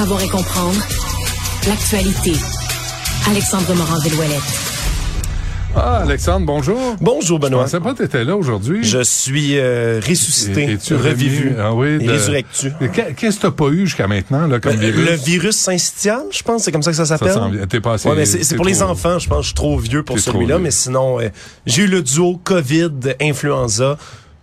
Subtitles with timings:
[0.00, 0.80] savoir et comprendre
[1.68, 2.32] l'actualité.
[3.30, 4.40] Alexandre Morand-Villouellette.
[5.76, 6.96] Ah, Alexandre, bonjour.
[7.02, 7.66] Bonjour, Benoît.
[7.66, 8.82] Je pensais pas que t'étais là aujourd'hui.
[8.82, 11.54] Je suis euh, ressuscité, Et- es-tu revivu?
[11.60, 12.72] Ah oui, et de- résurrectu.
[13.14, 15.06] Qu'est-ce que t'as pas eu jusqu'à maintenant, là, comme Ben, virus?
[15.10, 17.66] Le virus syncytial, je pense, c'est comme ça que ça s'appelle.
[17.68, 20.58] T'es passé- Ouais, c'est pour les enfants, je pense, je suis trop vieux pour celui-là,
[20.58, 21.28] mais sinon, euh,
[21.66, 22.90] j'ai eu le duo Covid,
[23.20, 23.98] influenza.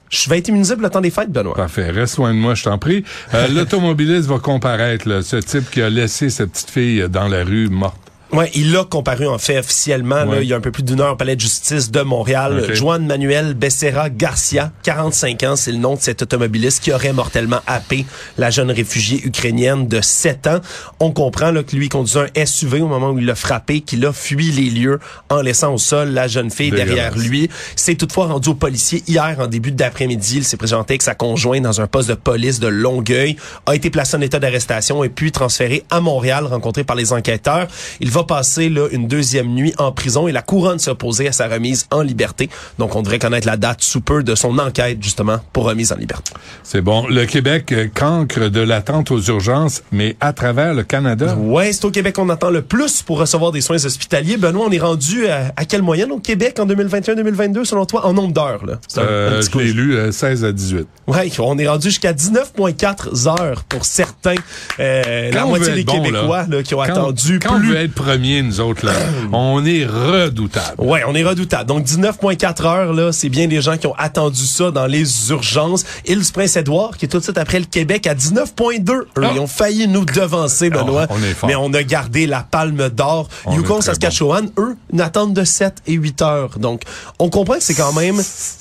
[0.10, 1.56] Je vais être immunisé pour le temps des fêtes, Benoît.
[1.56, 1.92] Parfait.
[1.92, 3.04] Reste loin de moi, je t'en prie.
[3.34, 7.44] Euh, L'automobiliste va comparaître, là, ce type qui a laissé sa petite fille dans la
[7.44, 8.07] rue morte.
[8.34, 11.00] Ouais, il a comparu en fait officiellement là, il y a un peu plus d'une
[11.00, 12.64] heure au palais de justice de Montréal.
[12.64, 12.74] Ok.
[12.74, 17.62] Juan Manuel Becerra Garcia, 45 ans, c'est le nom de cet automobiliste qui aurait mortellement
[17.68, 18.06] happé
[18.38, 20.60] la jeune réfugiée ukrainienne de 7 ans.
[21.00, 24.06] On comprend là, que lui conduisait un SUV au moment où il l'a frappé, qu'il
[24.06, 26.96] a fui les lieux en laissant au sol la jeune fille Dégueulasse.
[26.96, 27.50] derrière lui.
[27.76, 30.38] C'est toutefois rendu aux policiers hier en début d'après-midi.
[30.38, 33.90] Il s'est présenté avec sa conjointe dans un poste de police de Longueuil, a été
[33.90, 37.68] placé en état d'arrestation et puis transféré à Montréal, rencontré par les enquêteurs.
[38.00, 41.32] Il va passer là une deuxième nuit en prison et la couronne s'est opposée à
[41.32, 42.50] sa remise en liberté.
[42.80, 45.98] Donc on devrait connaître la date sous peu de son enquête justement pour remise en
[45.98, 46.32] liberté.
[46.64, 47.06] C'est bon.
[47.08, 51.36] Le Québec euh, cancre de l'attente aux urgences, mais à travers le Canada.
[51.36, 54.38] Ouais, c'est au Québec qu'on attend le plus pour recevoir des soins hospitaliers.
[54.38, 58.06] Benoît, on est rendu à, à quelle moyenne au Québec en 2021-2022 selon toi?
[58.08, 60.88] En nombre d'heures là Euh, je l'ai lu euh, 16 à 18.
[61.08, 64.36] Ouais, on est rendu jusqu'à 19,4 heures pour certains.
[64.80, 67.74] Euh, la moitié des bon, Québécois là, qui ont Quand- attendu quand plus.
[68.08, 68.94] Veut être premier, nous autres, là,
[69.34, 70.80] on est redoutables.
[70.82, 71.66] Ouais, on est redoutable.
[71.66, 75.86] Donc 19,4 heures là, c'est bien des gens qui ont attendu ça dans les urgences.
[76.06, 78.92] Île du Prince-Édouard qui est tout de suite après le Québec à 19,2.
[78.92, 79.32] Eux, Ah.
[79.34, 81.08] Ils ont failli nous devancer, Benoît.
[81.10, 81.50] Oh, on est fort.
[81.50, 83.28] Mais on a gardé la palme d'or.
[83.52, 86.60] Yukon, Saskatchewan, eux, une attente de 7 et 8 heures.
[86.60, 86.82] Donc,
[87.20, 88.20] on comprend que c'est quand même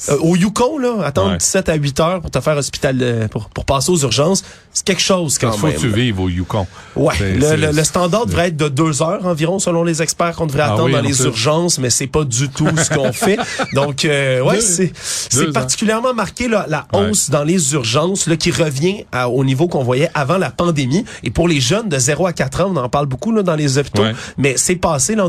[0.09, 1.37] euh, au Yukon là, attendre Ouais.
[1.41, 4.85] 7 à 8 heures pour te faire hospital euh, pour, pour passer aux urgences, c'est
[4.85, 5.77] quelque chose quand Il faut même.
[5.77, 6.67] que tu vives au Yukon.
[6.97, 10.47] Ouais, le, le- le standard devrait être de deux heures environ selon les experts qu'on
[10.47, 13.39] devrait Ah attendre oui, dans les urgences, mais c'est pas du tout ce qu'on fait.
[13.75, 17.09] Donc euh, ouais, c'est c'est particulièrement marqué là, la Ouais.
[17.11, 21.05] hausse dans les urgences là, qui revient à- au niveau qu'on voyait avant la pandémie.
[21.25, 23.55] Et pour les jeunes de 0 à 4 ans, on en parle beaucoup là, dans
[23.57, 24.15] les hôpitaux, Ouais.
[24.39, 25.29] mais c'est passé là, en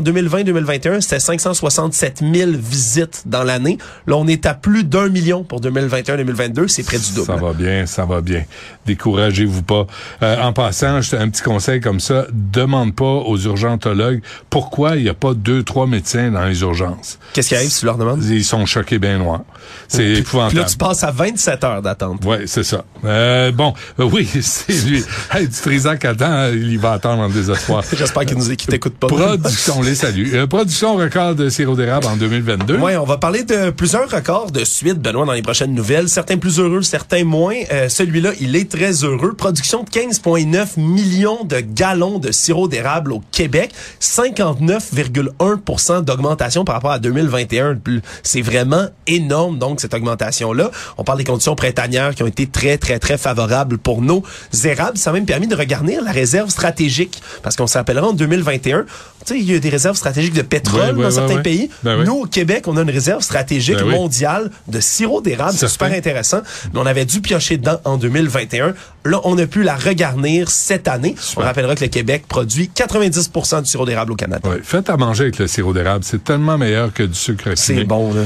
[0.88, 3.78] 2020-2021, c'était 567 000 visites dans l'année.
[4.06, 7.26] Là, on est à plus d'un million pour 2021-2022, c'est près du double.
[7.26, 8.44] Ça va bien, ça va bien.
[8.86, 9.86] Découragez-vous pas.
[10.22, 14.96] Euh, en passant, je te- un petit conseil comme ça, demande pas aux urgentologues pourquoi
[14.96, 17.18] il n'y a pas deux, trois médecins dans les urgences.
[17.32, 18.24] Qu'est-ce qui arrive si tu leur demandes?
[18.24, 19.42] Ils sont choqués bien noirs.
[19.88, 20.60] C'est Puis épouvantable.
[20.60, 22.24] là, tu passes à 27 heures d'attente.
[22.24, 22.84] Ouais, c'est ça.
[23.04, 25.04] Euh, bon, euh, oui, c'est lui.
[25.32, 27.82] Hey, du Trisac attend, il va attendre en désespoir.
[27.96, 28.50] J'espère qu'ils nous
[28.94, 29.06] pas.
[29.08, 30.34] Production, on les salue.
[30.34, 30.46] Euh,
[30.78, 32.78] production record de sirop d'érable en 2022.
[32.80, 36.08] Oui, on va parler de plusieurs records de suite, Benoît, dans les prochaines nouvelles.
[36.08, 37.56] Certains plus heureux, certains moins.
[37.72, 39.32] Euh, Celui-là, il est très heureux.
[39.32, 43.72] Production de 15,9 millions de gallons de sirop d'érable au Québec.
[44.00, 47.80] 59,1% d'augmentation par rapport à 2021.
[48.22, 50.70] C'est vraiment énorme, donc, cette augmentation-là.
[50.96, 54.22] On parle des conditions printanières qui ont été très, très, très favorables pour nos
[54.62, 54.96] érables.
[54.96, 57.20] Ça a même permis de regarnir la réserve stratégique.
[57.42, 58.82] Parce qu'on s'appellera en 2021.
[58.82, 58.86] Tu
[59.24, 61.42] sais, il y a des réserves stratégiques de pétrole Ouais, ouais, dans ouais, certains ouais.
[61.42, 61.70] pays.
[61.82, 62.04] Ben oui.
[62.06, 63.94] Nous, au Québec, on a une réserve stratégique Ben oui.
[63.94, 65.54] mondiale de sirop d'érable.
[65.56, 66.40] C'est super intéressant.
[66.72, 68.74] Mais on avait dû piocher dedans en 2021.
[69.04, 71.14] Là, on a pu la regarnir cette année.
[71.36, 74.48] On rappellera que le Québec produit 90% du sirop d'érable au Canada.
[74.62, 76.04] Faites à manger avec le sirop d'érable.
[76.04, 77.50] C'est tellement meilleur que du sucre.
[77.54, 78.22] C'est bon, là.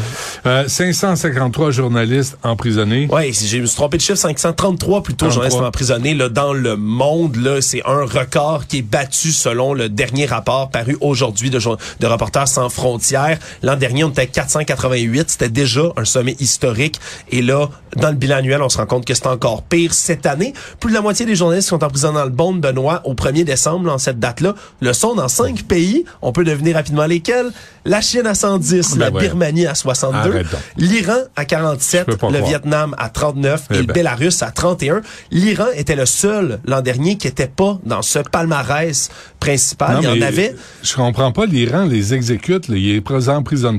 [0.46, 3.06] Euh, 553 journalistes emprisonnés.
[3.10, 5.30] Ouais, si j'ai me suis trompé de chiffre, 533 plutôt 33.
[5.30, 7.36] journalistes emprisonnés là, dans le monde.
[7.36, 12.06] Là, c'est un record qui est battu selon le dernier rapport paru aujourd'hui de, de
[12.06, 13.38] Reporters sans frontières.
[13.62, 15.30] L'an dernier, on était à 488.
[15.30, 17.00] C'était déjà un sommet historique.
[17.30, 20.26] Et là, dans le bilan annuel, on se rend compte que c'est encore pire cette
[20.26, 20.54] année.
[20.80, 23.44] Plus de la moitié des journalistes qui sont emprisonnés dans le monde, Benoît, au 1er
[23.44, 26.04] décembre, en cette date-là, le sont dans cinq pays.
[26.22, 27.50] On peut deviner rapidement lesquels?
[27.84, 29.20] La Chine à 110, Ben la ouais.
[29.20, 30.60] Birmanie à 62, Arrête donc.
[30.76, 32.48] l'Iran à 47, Je peux pas le croire.
[32.48, 33.92] Vietnam à 39 Eh et le ben.
[33.94, 35.00] Bélarus à 31.
[35.32, 39.10] L'Iran était le seul l'an dernier qui était pas dans ce palmarès
[39.40, 39.94] principal.
[39.96, 40.54] Non, Il y en avait.
[40.82, 41.46] Je comprends pas.
[41.46, 42.68] L'Iran les exécute.
[42.68, 42.76] Là.
[42.76, 43.00] Ils les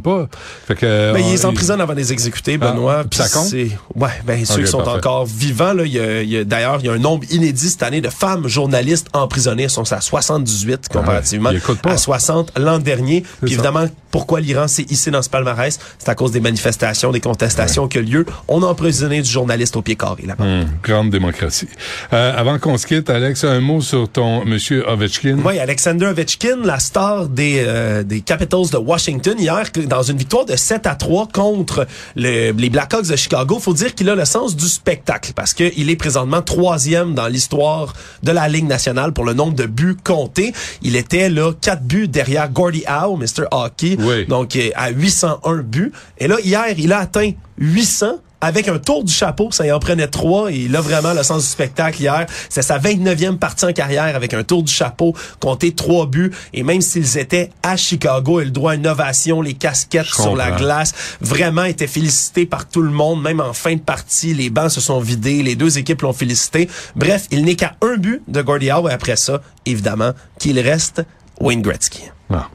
[0.01, 0.27] pas.
[0.67, 3.03] Fait que, Ben, ils euh, les emprisonnent avant de les exécuter, Benoît.
[3.05, 3.53] Ah, ça compte?
[3.95, 4.97] Ouais, ben, ceux Ok, qui sont parfait.
[4.97, 7.83] encore vivants, là, il y a, il d'ailleurs, il y a un nombre inédit cette
[7.83, 9.63] année de femmes journalistes emprisonnées.
[9.63, 11.91] Elles sont à 78 comparativement ils écoutent pas.
[11.91, 13.23] à 60 l'an dernier.
[13.41, 15.79] Puis évidemment, Pourquoi l'Iran s'est hissé dans ce palmarès?
[15.97, 18.25] C'est à cause des manifestations, des contestations qui ont lieu.
[18.47, 20.43] On a emprisonné du journaliste au pied carré là-bas.
[20.43, 21.67] Hum, grande démocratie.
[22.13, 25.39] Euh, avant qu'on se quitte, Alex, un mot sur ton monsieur Ovechkin.
[25.43, 30.43] Oui, Alexander Ovechkin, la star des, euh, des Capitals de Washington, hier, dans une victoire
[30.43, 31.85] de 7 à 3 contre
[32.15, 33.59] le, les Blackhawks de Chicago.
[33.59, 37.93] faut dire qu'il a le sens du spectacle parce qu'il est présentement troisième dans l'histoire
[38.23, 40.51] de la Ligue nationale pour le nombre de buts comptés.
[40.81, 43.45] Il était là quatre buts derrière Gordie Howe, Mr.
[43.51, 43.97] Hockey,
[44.27, 45.91] donc euh, à 801 buts.
[46.17, 49.79] Et là, hier, il a atteint 800 avec un tour du chapeau, ça y en
[49.79, 52.25] prenait trois et il a vraiment le sens du spectacle hier.
[52.49, 56.61] C'est sa 29e partie en carrière avec un tour du chapeau, compté trois buts et
[56.63, 60.93] même s'ils étaient à Chicago, il droit à une ovation, les casquettes sur la glace,
[61.21, 64.81] vraiment était félicité par tout le monde, même en fin de partie, les bancs se
[64.81, 66.69] sont vidés, les deux équipes l'ont félicité.
[66.97, 71.01] Bref, il n'est qu'à un but de Gordie Howe et après ça, évidemment, qu'il reste
[71.39, 72.03] Wayne Gretzky.
[72.29, 72.49] Ah.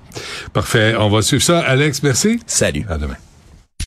[0.53, 1.61] Parfait, on va suivre ça.
[1.61, 2.41] Alex, merci.
[2.47, 2.85] Salut.
[2.91, 3.17] À demain.